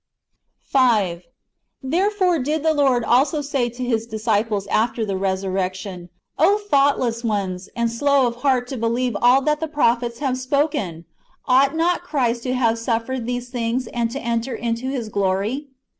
[0.67, 1.27] ^ 5.
[1.83, 7.69] Therefore did the Lord also say to His disciples after the resurrection," O thoughtless ones,
[7.75, 11.05] and slow of heart to be lieve all that the prophets have spoken!
[11.45, 15.67] Ought not Christ to have suffered these things, and to enter into His glory